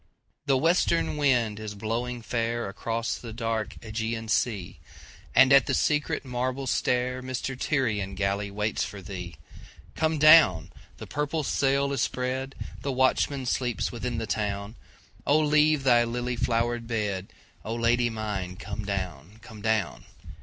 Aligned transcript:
THE 0.47 0.57
WESTERN 0.57 1.15
wind 1.15 1.59
is 1.59 1.75
blowing 1.75 2.23
fairAcross 2.23 3.21
the 3.21 3.33
dark 3.33 3.75
Ægean 3.81 4.31
sea, 4.31 4.79
And 5.35 5.53
at 5.53 5.67
the 5.67 5.75
secret 5.75 6.25
marble 6.25 6.65
stairMy 6.65 7.35
Tyrian 7.59 8.15
galley 8.15 8.49
waits 8.49 8.83
for 8.83 8.99
thee. 8.99 9.35
Come 9.93 10.17
down! 10.17 10.71
the 10.97 11.05
purple 11.05 11.43
sail 11.43 11.91
is 11.93 12.01
spread, 12.01 12.55
The 12.81 12.91
watchman 12.91 13.45
sleeps 13.45 13.91
within 13.91 14.17
the 14.17 14.25
town,O 14.25 15.37
leave 15.37 15.83
thy 15.83 16.03
lily 16.03 16.35
flowered 16.35 16.87
bed,O 16.87 17.75
Lady 17.75 18.09
mine 18.09 18.55
come 18.55 18.83
down, 18.83 19.37
come 19.43 19.61
down! 19.61 20.05